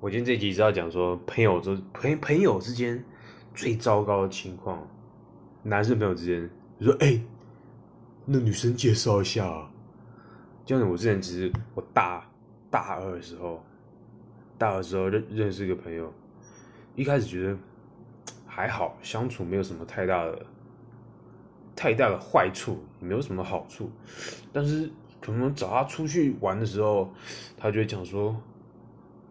[0.00, 3.02] 我今天这集是要讲说，朋友之朋朋友之间
[3.54, 4.86] 最糟糕的情况，
[5.62, 6.50] 男生朋友之间，
[6.80, 7.18] 说哎，
[8.26, 9.46] 那女生介绍一下。
[9.46, 9.70] 啊，
[10.64, 12.26] 就像我之前其实我大
[12.70, 13.64] 大二的时候，
[14.58, 16.12] 大二的时候认认识一个朋友，
[16.96, 17.56] 一开始觉得
[18.46, 20.44] 还好，相处没有什么太大的
[21.74, 23.90] 太大的坏处，也没有什么好处，
[24.52, 24.90] 但是
[25.20, 27.10] 可能找他出去玩的时候，
[27.56, 28.36] 他就会讲说。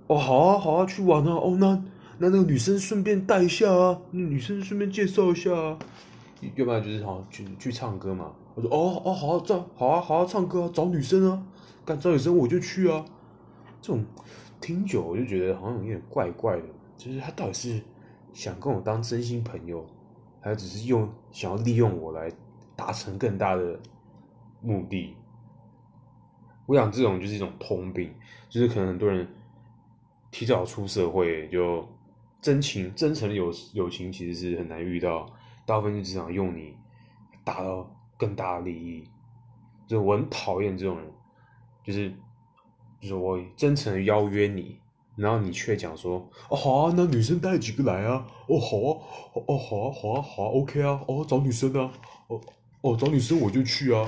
[0.07, 1.31] 哦，好啊，好啊，去玩啊！
[1.31, 1.67] 哦，那
[2.17, 5.79] 那那个女生顺便带一下啊，那女生顺便介绍一下啊，
[6.55, 8.31] 要不然就是好去去唱歌嘛。
[8.53, 11.41] 我说哦哦好，这好啊好啊唱歌啊找女生啊，
[11.85, 13.05] 敢找女生我就去啊。
[13.81, 14.03] 这种
[14.61, 16.63] 听久我就觉得好像有点怪怪的，
[16.97, 17.81] 就是他到底是
[18.33, 19.87] 想跟我当真心朋友，
[20.41, 22.29] 还只是用想要利用我来
[22.75, 23.79] 达成更大的
[24.61, 25.15] 目的？
[26.65, 28.13] 我想这种就是一种通病，
[28.49, 29.25] 就是可能很多人。
[30.33, 31.87] 提早出社会，就
[32.41, 35.31] 真情真诚的友友情其实是很难遇到，
[35.63, 36.75] 大部分就只想用你，
[37.45, 39.07] 达到更大的利益，
[39.87, 41.07] 就我很讨厌这种人，
[41.83, 42.09] 就是，
[42.99, 44.79] 就是我真诚的邀约你，
[45.15, 48.91] 然后你却讲说，哦好啊，那女生带几个来啊，哦好啊，
[49.45, 51.93] 哦好啊好啊好啊，OK 啊，哦找女生啊，
[52.27, 52.41] 哦
[52.81, 53.99] 哦找女生我就去啊，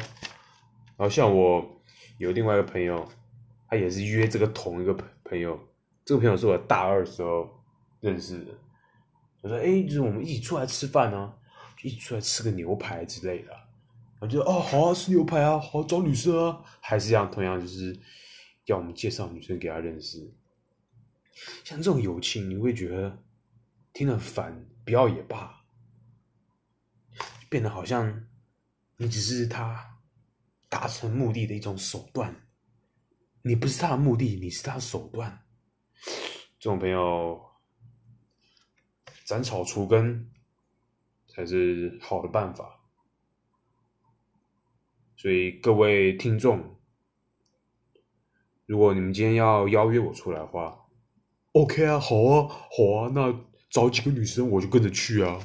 [0.97, 1.63] 然后像我
[2.17, 3.07] 有另外一个朋友，
[3.69, 5.59] 他也是约这个同一个朋朋友。
[6.05, 7.51] 这个朋友是我大二时候
[7.99, 8.51] 认识的，
[9.41, 11.33] 我说：“哎，就是我们一起出来吃饭呢，
[11.81, 13.51] 一起出来吃个牛排之类的。”
[14.21, 17.99] 我觉得：“哦，好啊，吃牛排啊，好找女生啊。”还是一样，同样就是
[18.65, 20.31] 要我们介绍女生给他认识。
[21.63, 23.17] 像这种友情，你会觉得
[23.91, 25.61] 听了烦，不要也罢。
[27.49, 28.27] 变得好像
[28.97, 29.97] 你只是他
[30.69, 32.43] 达成目的的一种手段，
[33.41, 35.44] 你不是他的目的，你是他手段。
[36.65, 37.39] 这种朋友，
[39.23, 40.27] 斩草除根
[41.27, 42.79] 才是好的办法。
[45.15, 46.79] 所以各位听众，
[48.65, 50.87] 如果你们今天要邀约我出来的话
[51.51, 53.31] ，OK 啊，好啊，好啊，那
[53.69, 55.37] 找几个女生我就跟着去啊。